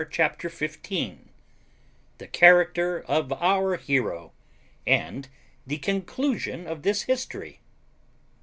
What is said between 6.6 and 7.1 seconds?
OF THIS